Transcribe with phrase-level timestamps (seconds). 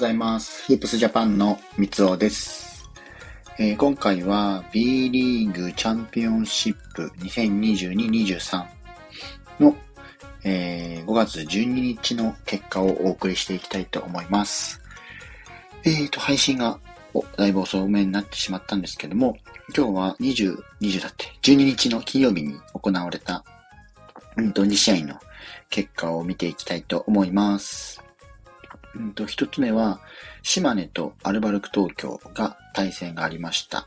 [0.00, 0.64] ございます。
[0.64, 2.88] フープスジャパンの三つおです、
[3.58, 8.64] えー今回は B リーグチャンピオンシップ2022-23
[9.60, 9.76] の、
[10.42, 14.80] えー5月12日の結果をお送りしていきたいと思います。
[15.84, 16.80] えーと、配信が
[17.12, 19.36] おだいぶ遅めになってしまったんですけども、
[19.76, 23.44] 今日は20、20だって、12日の金曜日に行われた、
[24.38, 25.20] うんと、2試合の
[25.68, 28.02] 結果を見ていきたいと思います。
[28.94, 30.00] うんと、一つ目は、
[30.42, 33.86] 島根とアルバルク東京が対戦がありました。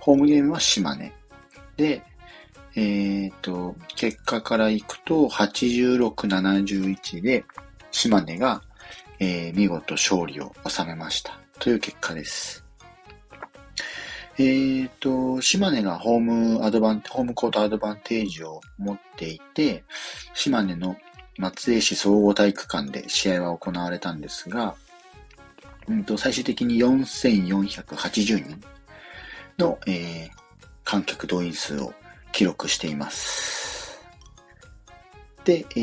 [0.00, 1.12] ホームゲームは島根。
[1.76, 2.02] で、
[2.76, 7.44] えっ、と、結果からいくと、86-71で、
[7.90, 8.62] 島根が、
[9.20, 11.38] えー見事勝利を収めました。
[11.60, 12.64] という結果です。
[14.38, 19.84] えっ、と、島根がホームアドバン、ホームコートアドバンテージを持っていて、
[20.34, 20.96] 島根の
[21.38, 24.74] 松江市総合体育館で試合は行われたんですが、
[25.88, 28.60] うんと最終的に4480人
[29.58, 30.44] の、えー
[30.84, 31.92] 観客動員数を
[32.32, 33.98] 記録しています。
[35.44, 35.80] で、え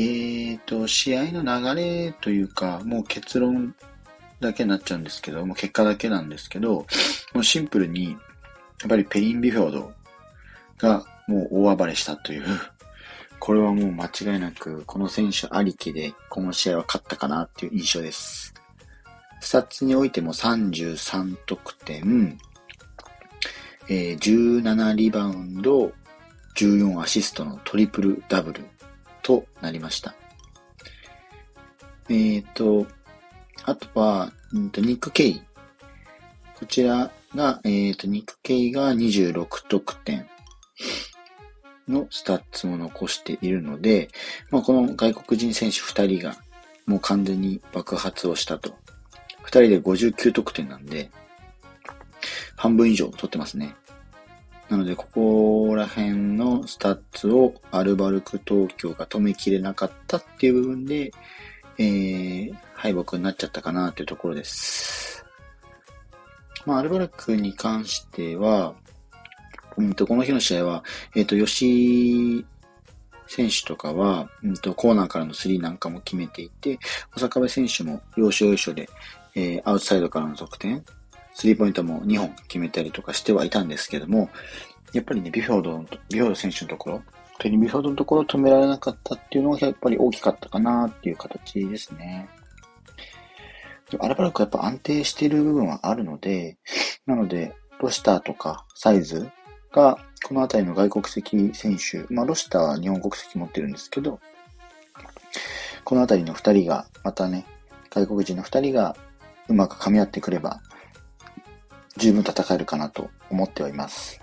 [0.54, 3.74] ーと、試合の流れというか、もう結論
[4.40, 6.86] だけになっちゃうんですけど、もう結果だけなんですけど、
[7.34, 8.16] もうシンプルに、や
[8.86, 9.92] っぱりペリン・ビフォード
[10.78, 12.44] がもう大暴れしたという、
[13.44, 18.54] これはもう間違いなく、この選手ありきで、この試合は勝ったかなっていう印象です。
[19.40, 22.38] スタッツにおいても33得点、
[23.88, 25.92] えー17リバウンド、
[26.54, 28.62] 14アシストのトリプルダブル
[29.24, 30.14] となりました。
[32.08, 32.86] えっ、と、
[33.64, 35.42] あとは、うんと、ニック・ケイ。
[36.60, 40.28] こちらが、えっ、と、ニック・ケイが26得点
[41.88, 44.08] のスタッツも残しているので、
[44.50, 46.36] まあ、この外国人選手2人が
[46.86, 48.70] もう完全に爆発をしたと。
[49.44, 51.10] 2人で59得点なんで、
[52.56, 53.74] 半分以上取ってますね。
[54.68, 61.12] なので、ここら辺のスタッツをアルバルク東京が止めきれなかったっていう部分で、
[61.78, 65.26] えー、敗北になっちゃったかなというところです。
[66.64, 68.74] まあ、アルバルクに関しては、
[69.76, 70.84] うんと、この日の試合は、
[71.14, 72.44] えっ、と、吉井
[73.26, 76.78] 選手とかは、うんと、コーナーからのスリーなんかも決めていて、
[77.14, 78.88] 小坂部選手も要所要所で、
[79.34, 80.84] えーアウトサイドからの得点、
[81.34, 84.28] スリーポイントも2本決めたりとかしてはいたんですけども、
[84.92, 85.78] やっぱりね、ビフォード、
[86.10, 87.02] ビフォード選手のところ、
[87.38, 92.28] ペリンビフォードのところを止められなかったっていうのがやっぱり大きかったかなっていう形ですね。
[93.90, 96.58] でアルバルクはやっぱ安定している部分はあるので、
[97.06, 99.28] なので、ロシターとかサイズ
[99.72, 104.20] が、このあたりの外国籍選手、まあロシターは日本国籍持ってるんですけど、
[105.84, 107.46] このあたりの二人が、またね、
[107.90, 108.96] 外国人の二人が
[109.48, 110.60] うまく噛み合ってくれば、
[111.96, 114.20] 十分戦えるかなと思ってはいます。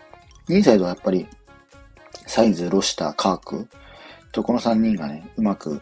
[0.48, 1.28] インサイドはやっぱり、
[2.26, 3.68] サイズ、ロシター、カーク
[4.32, 5.82] とこの3人がね、うまく、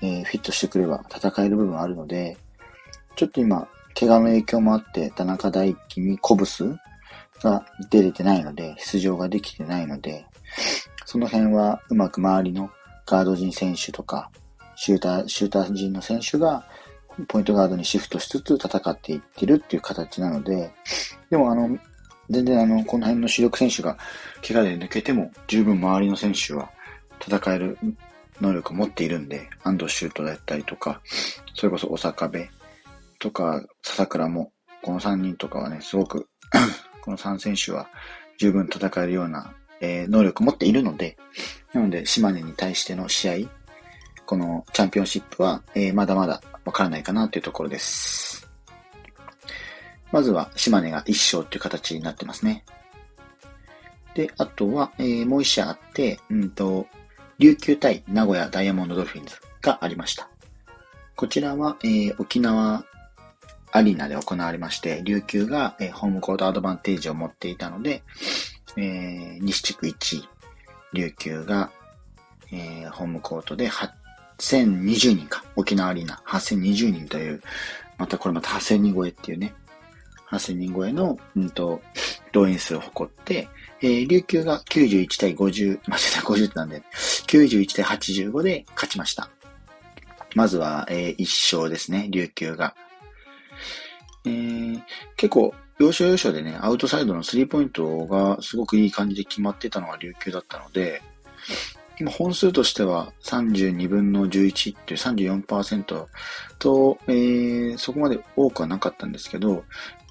[0.00, 2.36] えーフィットしてくれば戦える部分あるので、
[3.14, 3.68] ちょっと今、
[3.98, 6.76] 怪我の影響もあって、田中大輝にコブス
[7.42, 10.26] が出れてないので、出場ができてないので、
[11.04, 12.70] その辺はうまく周りの
[13.06, 14.30] ガード陣選手とか、
[14.76, 16.64] シューター、シューター陣の選手が、
[17.28, 20.72] ポイントガードにシフトしつつ戦っていってるっていう形なので、
[21.30, 21.78] でもあの、
[22.30, 23.98] 全然あの、この辺の主力選手が
[24.46, 26.70] 怪我で抜けても、十分周りの選手は
[27.20, 27.78] 戦える
[28.40, 31.00] 能力を持っているんで、安藤シュートだったりとか、
[31.54, 32.46] それこそ小坂部
[33.18, 36.28] とか、笹倉も、この3人とかはね、すごく、
[37.02, 37.88] この3選手は
[38.38, 41.18] 十分戦えるような、えー能力を持っているので、
[41.74, 43.48] なので、島根に対しての試合、
[44.24, 48.48] このチャンピオンシップは、えーまだまだわからないかなというところです。
[50.12, 52.64] まずは、島根が1勝という形になってますね。
[54.14, 56.86] で、あとは、えーもう1試合あって、うんと、
[57.38, 60.28] 琉球対名古屋ダイヤモンドドルフィンズがありました。
[61.16, 62.84] こちらは、えー沖縄
[63.72, 68.02] アリーナで行われまして、琉球が、ホームコートアドバンテージを持っていたので、
[68.76, 70.28] えー西地区1位、
[70.92, 71.70] 琉球が、
[72.52, 73.70] えーホームコートで
[74.38, 77.42] 8020人か、沖縄アリーナ8020人という、
[77.96, 79.54] またこれまた8000人超えっていうね、
[80.30, 81.80] 8000人超えの、うんと、
[82.32, 83.48] 動員数を誇って、
[83.80, 86.82] えー琉球が91対50、間違えた、50なんで、
[87.26, 89.30] 91対85で勝ちました。
[90.34, 92.74] まずは、えー1勝ですね、琉球が。
[94.24, 94.82] えー
[95.16, 101.02] 結構、要所要所でね、アウトサイドのスリーポイントがすごくいい感じで決まってたのが琉球だったので、
[101.98, 106.06] 今本数としては32分の11っていう34%
[106.58, 109.64] と、えー、そこまで多くはなかったんですけど、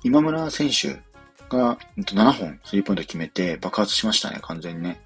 [0.04, 1.02] 今村選手
[1.50, 5.02] が7本スリーポイント決めて爆発しましたね、完全にね。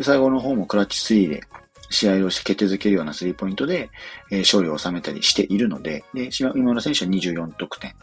[0.00, 1.42] 最後の方もクラッチ3で
[1.90, 3.90] 試合をして決定づけるようなスリーポイントで、
[4.30, 7.94] えー、勝利を収めたりしているので、で今村選手は24得点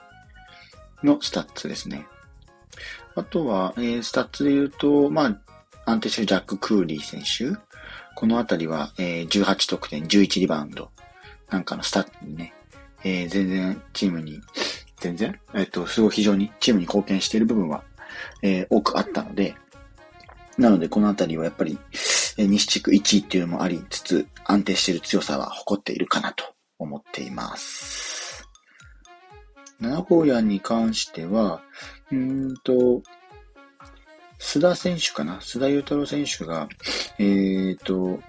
[1.06, 2.08] のスタッツですね。
[3.16, 7.58] あとは、えー、スタッツで言うと、まあ、安定してるジャック・クーリー選手。
[8.16, 10.90] このあたりは、えー、18得点、11リバウンド
[11.50, 12.54] なんかのスタッツにね、
[13.04, 14.42] えー、全然チームに、
[15.00, 17.84] 全然、えっと、すごい非常にチームに貢献している部分は、
[18.42, 19.56] えー、多くあったので、
[20.58, 21.78] なのでこのあたりはやっぱり、
[22.38, 26.46] えー、西地区1位っていうのもありつつ、安定している強さは誇っているかなと
[26.80, 28.25] 思っています。
[29.80, 31.62] 名古屋に関しては、
[32.12, 33.02] うんと、
[34.40, 35.40] 須田選手かな？
[35.40, 36.68] 須田祐太郎選手が、
[37.18, 38.20] えっ、ー、と、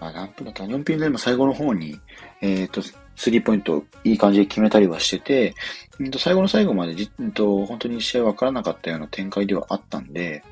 [0.00, 1.98] あ、何分だった ?4 分でも最後の方に、
[2.40, 2.82] えっ、ー、と、
[3.16, 5.54] スリーポイントいい感じで決めたりはしてて、
[5.98, 10.44] うんと最後の最後までじ、うんと、本当に試合わからなかったような展開ではあったんで、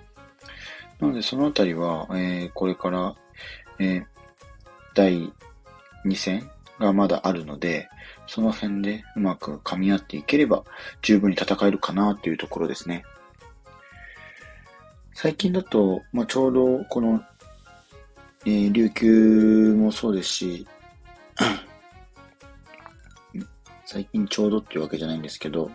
[1.00, 3.14] なのでそのあたりは、えー、これから、
[3.78, 4.04] えー、
[4.94, 5.32] 第
[6.04, 6.50] 2戦
[6.80, 7.88] がまだあるので、
[8.26, 10.64] その辺でうまく噛み合っていければ
[11.02, 13.05] 十分に戦えるかなというところですね。
[15.14, 17.23] 最近だと、まあ、ちょうどこの、
[18.44, 20.67] えー、琉球もそうですし、
[23.87, 25.70] 最近ちょうどっていうわけじゃないんですけど、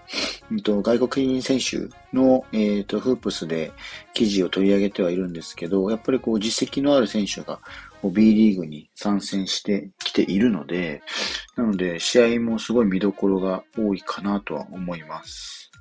[0.64, 3.72] と外国人選手の、えーと、フープスで
[4.14, 7.60] 記事を取り上げてはいるんですけど、やっぱりこう実績のある選手が
[8.10, 11.04] B リーグに参戦してきているので、
[11.56, 15.72] なので試合もすごい見どころが多いかなとは思います。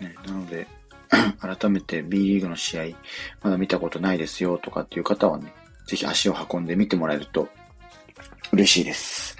[0.00, 0.66] ね、なので、
[1.40, 2.84] 改めて B リーグの試合、
[3.42, 5.54] まだ見たことないですよとかっていう方はね、
[5.86, 7.48] ぜひ足を運んで見てもらえると
[8.52, 9.36] 嬉しいです。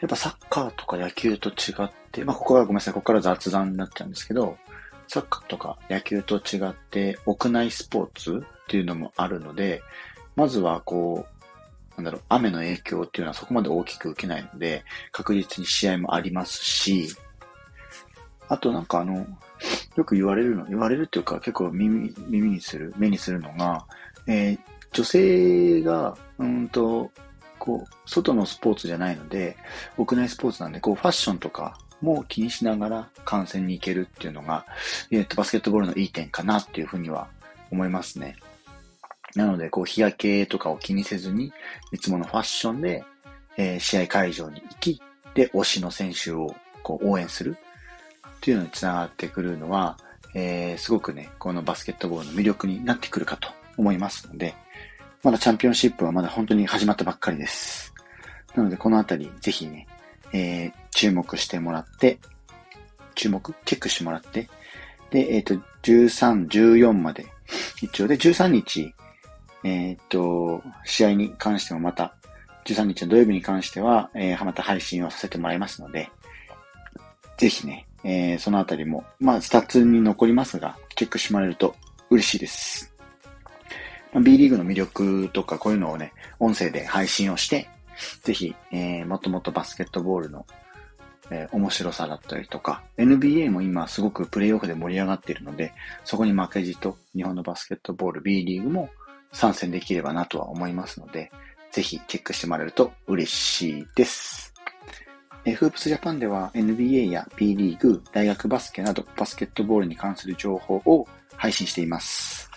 [0.00, 4.56] やっぱサッカーとか野球と違って、まあここはごめんなさい、ここから雑談になっちゃうんですけど、
[5.08, 9.82] サッカーとか野球と違って屋内スポーツっていうのもあるので、
[10.36, 11.34] まずはこう、
[11.96, 17.08] なんだろう、雨の影響っていうのはそこまで大きく受けないので、確実に試合もありますし、
[18.48, 19.26] あとなんかあの、
[19.96, 23.86] よく言われるの、言われるっていうか結構耳、耳にする、目にするのが、
[24.26, 24.58] えー、
[24.92, 27.10] 女性が、うんと、
[27.58, 29.56] こう、外のスポーツじゃないので、
[29.96, 34.66] 屋内スポーツなんで、こう、ファッションとかも気にしながら観戦に行けるっていうのが、
[35.10, 37.28] えっ、ー、と、バスケットボールのいい点かなっていうふうには
[37.70, 38.36] 思いますね。
[39.34, 41.52] なので、こう、日焼けとかを気にせずに、
[41.92, 43.04] いつものファッションで、
[43.56, 45.02] えー、試合会場に行き、
[45.34, 47.56] で、推しの選手をこう応援する。
[48.36, 49.96] っていうのにつながってくるのは、
[50.34, 54.54] えー、すごくね、このバスケットボールの魅力になってくるかと思いますので、
[55.22, 57.94] まだチャンピオンシップはまだ本当に始まったばっかりです。
[58.54, 59.86] なので、このあたり、ぜひね、
[60.32, 62.18] えー、注目してもらって、
[63.14, 63.54] 注目？
[63.64, 64.48] チェックしてもらって、
[65.10, 67.26] で、えっ、ー、と、13、14まで、
[67.80, 68.94] 一応で、13日、
[69.64, 72.14] えっ、と、試合に関してもまた、
[72.66, 76.10] 13日の土曜日に関しては、えー、また配信をさせてもらいますので、
[77.36, 81.74] ぜひね、えー、そのあたりも、まあ、スタッツに残りますが、チェックしてもらえると
[82.10, 82.94] 嬉しいです。
[84.12, 87.68] まあ、B リーグの魅力とか、こういうのをね、音声で配信をして、
[88.22, 90.46] ぜひ、えー、もともとバスケットボールの、
[91.30, 95.72] えー、面白さだったりとか、NBA も今すごくプレイオフで盛り上がっているので、
[96.04, 98.90] そこに負けじと日本のバスケットボール B リーグも
[99.32, 101.30] 参戦できればなとは思いますので、
[101.72, 104.54] ぜひチェックしてもらえると嬉しいです。
[105.46, 112.50] えフープスジャパンでは NBA や P リーグ、大学バスケなどバスケットボールに関する情報を配信しています。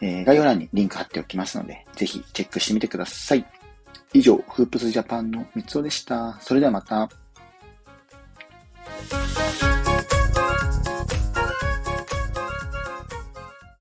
[0.00, 3.44] えー、概要欄にリンク貼っておきますので、ぜひチェックしてみてください。
[4.14, 6.38] 以上、フープスジャパンの三つおでした。
[6.40, 7.10] それではまた。